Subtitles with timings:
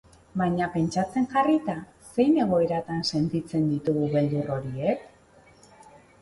[0.41, 1.75] Baina pentsatzen jarrita,
[2.15, 5.07] zein egoeratan sentitzen ditugu beldur horiek?